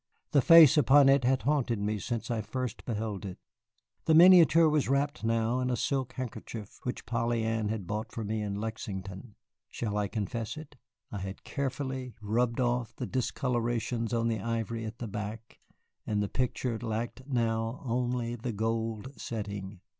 [0.31, 3.37] The face upon it had haunted me since I had first beheld it.
[4.05, 8.23] The miniature was wrapped now in a silk handkerchief which Polly Ann had bought for
[8.23, 9.35] me in Lexington.
[9.69, 10.75] Shall I confess it?
[11.11, 15.59] I had carefully rubbed off the discolorations on the ivory at the back,
[16.07, 19.81] and the picture lacked now only the gold setting.